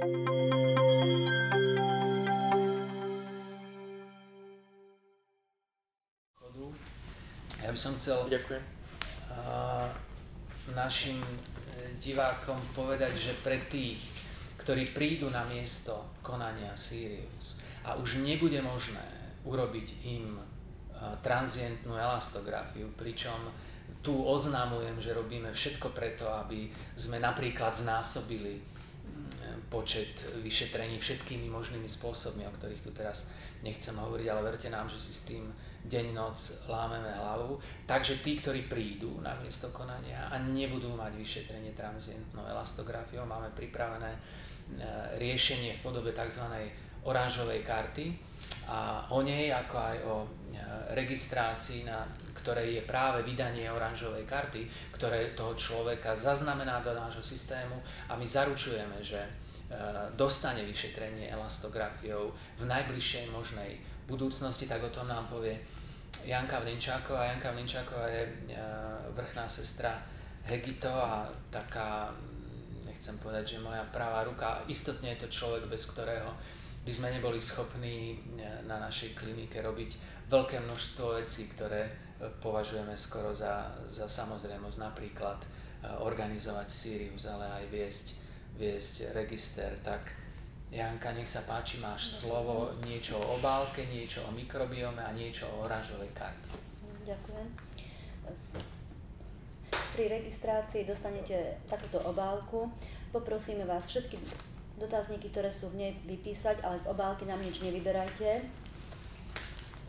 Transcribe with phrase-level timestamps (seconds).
[0.00, 0.08] Ja
[7.68, 8.64] by som chcel Ďakujem.
[10.72, 11.36] Našim e,
[12.00, 14.00] divákom povedať, že pre tých,
[14.56, 19.04] ktorí prídu na miesto konania Sirius a už nebude možné
[19.44, 23.52] urobiť im uh, transientnú elastografiu, pričom
[24.00, 28.69] tu oznamujem, že robíme všetko preto, aby sme napríklad znásobili
[29.68, 30.10] počet
[30.42, 35.12] vyšetrení všetkými možnými spôsobmi, o ktorých tu teraz nechcem hovoriť, ale verte nám, že si
[35.12, 35.44] s tým
[35.84, 36.36] deň, noc
[36.68, 37.60] lámeme hlavu.
[37.88, 44.12] Takže tí, ktorí prídu na miesto konania a nebudú mať vyšetrenie transientnou elastografiou, máme pripravené
[44.12, 44.20] e,
[45.16, 46.44] riešenie v podobe tzv.
[47.04, 48.12] oranžovej karty
[48.68, 50.28] a o nej, ako aj o e,
[50.96, 57.76] registrácii, na ktorej je práve vydanie oranžovej karty, ktoré toho človeka zaznamená do nášho systému
[58.08, 59.30] a my zaručujeme, že e,
[60.14, 65.58] dostane vyšetrenie elastografiou v najbližšej možnej budúcnosti, tak o tom nám povie
[66.26, 67.24] Janka Vlinčáková.
[67.24, 68.32] Janka Vlinčáková je e,
[69.14, 69.98] vrchná sestra
[70.44, 72.10] Hegito a taká,
[72.84, 76.34] nechcem povedať, že moja pravá ruka, istotne je to človek, bez ktorého
[76.80, 78.16] by sme neboli schopní e,
[78.66, 79.90] na našej klinike robiť
[80.30, 82.09] veľké množstvo vecí, ktoré
[82.40, 85.38] považujeme skoro za, za samozrejmosť, napríklad
[86.04, 88.06] organizovať Sirius, ale aj viesť,
[88.60, 90.12] viesť register, tak
[90.70, 95.66] Janka, nech sa páči, máš slovo niečo o obálke, niečo o mikrobiome a niečo o
[95.66, 96.46] oranžovej karte.
[97.02, 97.48] Ďakujem.
[99.98, 102.70] Pri registrácii dostanete takúto obálku.
[103.10, 104.14] Poprosíme vás všetky
[104.78, 108.46] dotazníky, ktoré sú v nej, vypísať, ale z obálky nám nič nevyberajte.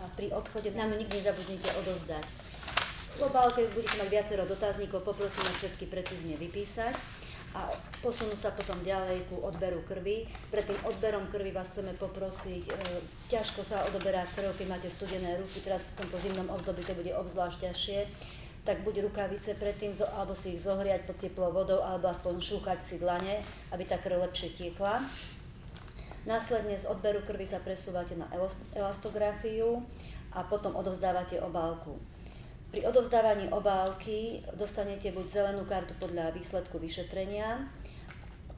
[0.00, 2.26] A pri odchode nám nikdy nezabudnite odozdať.
[3.16, 6.92] V obálke budete mať viacero dotazníkov, poprosíme všetky precízne vypísať
[7.56, 7.72] a
[8.04, 10.28] posunú sa potom ďalej ku odberu krvi.
[10.52, 12.72] Pred tým odberom krvi vás chceme poprosiť, e,
[13.32, 17.08] ťažko sa odoberá krv, keď máte studené ruky, teraz v tomto zimnom období to bude
[17.16, 17.98] obzvlášť ťažšie,
[18.68, 23.00] tak buď rukavice predtým, alebo si ich zohriať pod teplou vodou, alebo aspoň šúchať si
[23.00, 23.40] dlane,
[23.72, 25.00] aby tá krv lepšie tiekla.
[26.26, 28.26] Následne z odberu krvi sa presúvate na
[28.74, 29.78] elastografiu
[30.34, 31.94] a potom odovzdávate obálku.
[32.74, 37.70] Pri odovzdávaní obálky dostanete buď zelenú kartu podľa výsledku vyšetrenia,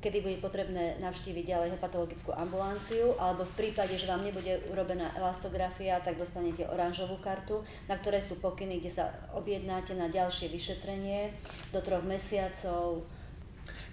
[0.00, 6.00] kedy bude potrebné navštíviť ďalej hepatologickú ambulanciu, alebo v prípade, že vám nebude urobená elastografia,
[6.00, 11.36] tak dostanete oranžovú kartu, na ktorej sú pokyny, kde sa objednáte na ďalšie vyšetrenie
[11.68, 13.04] do troch mesiacov.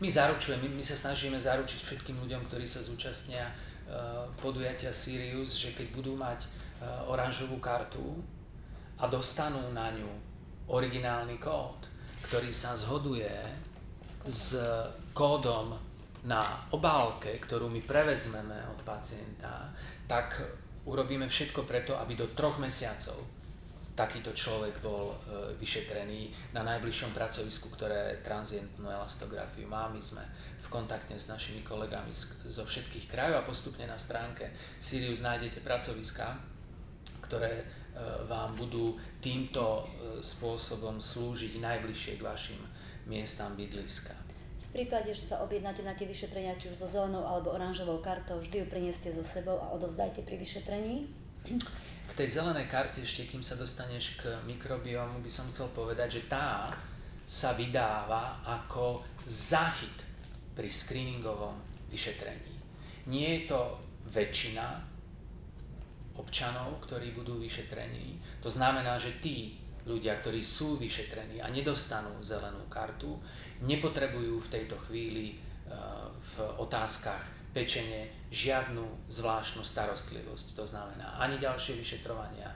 [0.04, 5.72] My zaručujeme, my, sa snažíme zaručiť všetkým ľuďom, ktorí sa zúčastnia uh, podujatia Sirius, že
[5.72, 8.20] keď budú mať uh, oranžovú kartu,
[8.96, 10.08] a dostanú na ňu
[10.72, 11.88] originálny kód,
[12.26, 13.30] ktorý sa zhoduje
[14.26, 14.58] s
[15.14, 15.76] kódom
[16.26, 16.42] na
[16.74, 19.70] obálke, ktorú my prevezmeme od pacienta,
[20.10, 20.42] tak
[20.90, 23.20] urobíme všetko preto, aby do troch mesiacov
[23.96, 25.16] takýto človek bol e,
[25.58, 29.88] vyšetrený na najbližšom pracovisku, ktoré transientnú elastografiu má.
[29.88, 30.22] My sme
[30.62, 32.12] v kontakte s našimi kolegami
[32.46, 36.36] zo všetkých krajov a postupne na stránke Sirius nájdete pracoviska,
[37.24, 37.64] ktoré
[37.96, 39.84] E, vám budú týmto e,
[40.20, 42.60] spôsobom slúžiť najbližšie k vašim
[43.08, 44.12] miestam bydliska.
[44.76, 48.44] V prípade, že sa objednáte na tie vyšetrenia, či už so zelenou alebo oranžovou kartou,
[48.44, 51.08] vždy ju prinieste so sebou a odovzdajte pri vyšetrení.
[52.06, 56.32] K tej zelenej karte ešte, kým sa dostaneš k mikrobiomu, by som chcel povedať, že
[56.32, 56.74] tá
[57.26, 60.06] sa vydáva ako záchyt
[60.54, 61.58] pri screeningovom
[61.90, 62.54] vyšetrení.
[63.10, 63.62] Nie je to
[64.10, 64.82] väčšina
[66.16, 68.22] občanov, ktorí budú vyšetrení.
[68.40, 73.18] To znamená, že tí ľudia, ktorí sú vyšetrení a nedostanú zelenú kartu,
[73.62, 75.72] nepotrebujú v tejto chvíli eh,
[76.10, 80.60] v otázkach pečenie žiadnu zvláštnu starostlivosť.
[80.60, 82.52] To znamená ani ďalšie vyšetrovania,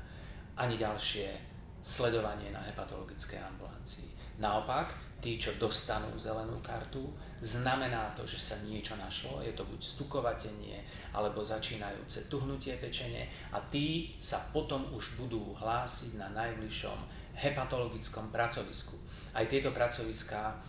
[0.59, 1.31] ani ďalšie
[1.79, 4.11] sledovanie na hepatologickej ambulancii.
[4.43, 4.91] Naopak,
[5.23, 7.07] tí, čo dostanú zelenú kartu,
[7.39, 10.83] znamená to, že sa niečo našlo, je to buď stukovatenie,
[11.15, 16.99] alebo začínajúce tuhnutie pečene a tí sa potom už budú hlásiť na najbližšom
[17.39, 18.99] hepatologickom pracovisku.
[19.31, 20.59] Aj tieto pracoviská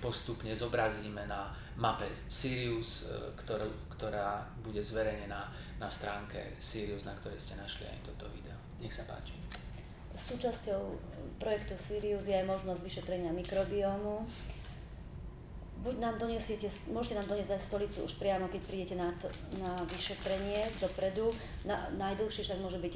[0.00, 1.50] postupne zobrazíme na
[1.80, 5.48] mape Sirius, e, ktorú, ktorá bude zverejnená
[5.80, 8.56] na stránke Sirius, na ktorej ste našli aj toto video.
[8.78, 9.34] Nech sa páči.
[10.12, 10.80] Súčasťou
[11.40, 14.28] projektu Sirius je aj možnosť vyšetrenia mikrobiomu
[15.82, 19.26] buď nám donesiete, môžete nám doniesť aj stolicu už priamo, keď prídete na, to,
[19.58, 21.34] na vyšetrenie dopredu.
[21.66, 22.94] Na, najdlhšie však môže byť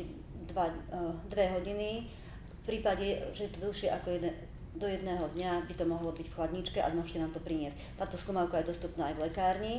[0.55, 2.07] uh, dve hodiny.
[2.07, 4.35] V prípade, že je to dlhšie ako jeden,
[4.77, 7.77] do jedného dňa, by to mohlo byť v chladničke a môžete nám to priniesť.
[7.97, 9.75] Táto skúmavka je dostupná aj v lekárni.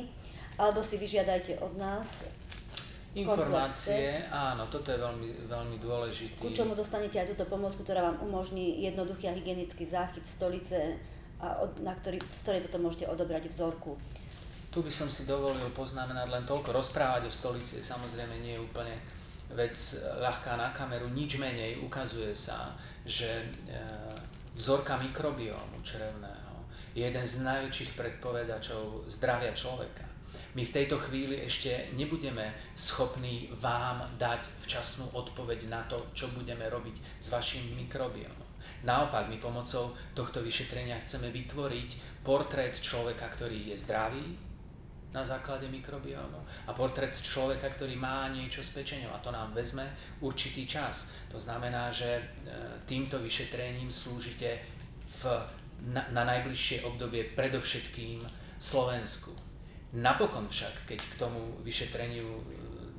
[0.58, 2.26] alebo si vyžiadajte od nás
[3.16, 6.44] Informácie, áno, toto je veľmi, veľmi dôležité.
[6.44, 11.00] Ku čomu dostanete aj túto pomôcku, ktorá vám umožní jednoduchý a hygienický záchyt stolice,
[11.40, 13.96] a od, na ktorý, z ktorej potom môžete odobrať vzorku.
[14.68, 16.76] Tu by som si dovolil poznamenať len toľko.
[16.76, 18.94] Rozprávať o stolici samozrejme nie je úplne
[19.56, 19.72] vec
[20.20, 22.76] ľahká na kameru, nič menej ukazuje sa,
[23.08, 23.46] že e,
[24.58, 30.02] vzorka mikrobiomu črevného je jeden z najväčších predpovedačov zdravia človeka.
[30.58, 36.66] My v tejto chvíli ešte nebudeme schopní vám dať včasnú odpoveď na to, čo budeme
[36.66, 38.50] robiť s vašim mikrobiomom.
[38.82, 44.26] Naopak, my pomocou tohto vyšetrenia chceme vytvoriť portrét človeka, ktorý je zdravý,
[45.12, 46.36] na základe mikrobiomu
[46.68, 49.88] a portrét človeka, ktorý má niečo s pečenou a to nám vezme
[50.20, 51.16] určitý čas.
[51.32, 52.22] To znamená, že e,
[52.84, 54.60] týmto vyšetrením slúžite
[55.08, 55.22] v,
[55.88, 58.20] na, na najbližšie obdobie predovšetkým
[58.60, 59.32] Slovensku.
[59.96, 62.42] Napokon však, keď k tomu vyšetreniu e,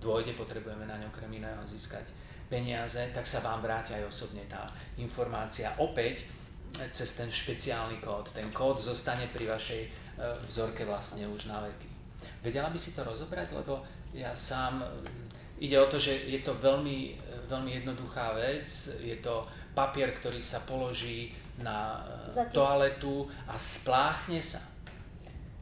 [0.02, 2.10] dôjde, potrebujeme na ňom okrem iného získať
[2.50, 4.66] peniaze, tak sa vám vráti aj osobne tá
[4.98, 8.34] informácia opäť e, cez ten špeciálny kód.
[8.34, 10.10] Ten kód zostane pri vašej
[10.52, 11.99] vzorke vlastne už na veky.
[12.40, 13.84] Vedela by si to rozobrať, lebo
[14.16, 17.20] ja sám, mm, ide o to, že je to veľmi,
[17.52, 18.66] veľmi jednoduchá vec,
[19.04, 19.44] je to
[19.76, 22.56] papier, ktorý sa položí na e, Zatím.
[22.56, 24.64] toaletu a spláchne sa.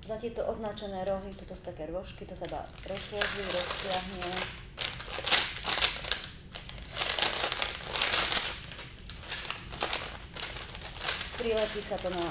[0.07, 4.31] Za tieto označené rohy, toto sú také rožky, to sa dá rozložiť, roztiahne.
[11.37, 12.25] Prilepí sa to na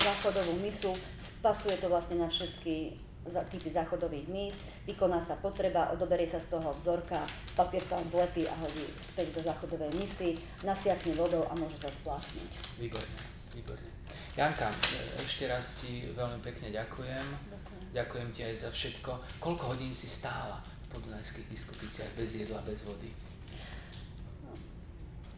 [0.00, 3.05] záchodovú misu, spasuje to vlastne na všetky
[3.50, 7.22] typy záchodových míst, vykoná sa potreba, odoberie sa z toho vzorka,
[7.58, 11.90] papier sa vám zlepí a hodí späť do záchodovej misy, nasiakne vodou a môže sa
[11.90, 12.50] spláchnuť.
[12.78, 13.16] Výborne,
[13.54, 13.90] výborne.
[14.36, 14.68] Janka,
[15.16, 17.26] ešte raz ti veľmi pekne ďakujem.
[17.48, 17.82] Ďakujem.
[17.96, 19.40] Ďakujem ti aj za všetko.
[19.40, 23.08] Koľko hodín si stála v podunajských biskupiciach bez jedla, bez vody?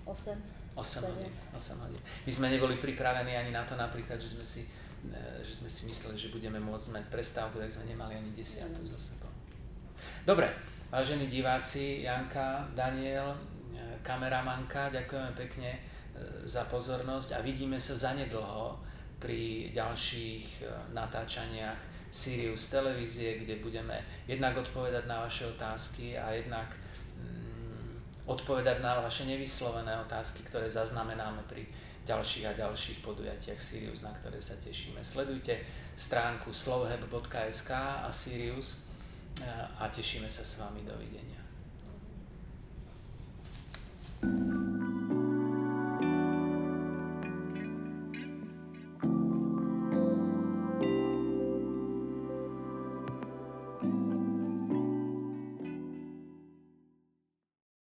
[0.03, 0.35] 8.
[0.75, 2.03] 8 hodín, 8 hodín.
[2.27, 4.67] My sme neboli pripravení ani na to napríklad, že sme si
[5.43, 8.99] že sme si mysleli, že budeme môcť mať prestávku, tak sme nemali ani desiatu za
[8.99, 9.31] sebou.
[10.27, 10.51] Dobre,
[10.91, 13.39] vážení diváci, Janka, Daniel, e,
[14.03, 15.81] kameramanka, ďakujeme pekne e,
[16.45, 18.77] za pozornosť a vidíme sa zanedlho
[19.19, 20.63] pri ďalších
[20.95, 21.79] natáčaniach
[22.09, 26.73] Sirius televízie, kde budeme jednak odpovedať na vaše otázky a jednak
[27.19, 31.69] mm, odpovedať na vaše nevyslovené otázky, ktoré zaznamenáme pri
[32.09, 35.05] ďalších a ďalších podujatiach Sirius, na ktoré sa tešíme.
[35.05, 35.61] Sledujte
[35.93, 38.89] stránku slovheb.sk a Sirius
[39.77, 40.81] a tešíme sa s vami.
[40.89, 41.37] Dovidenia.
[44.19, 44.58] thank you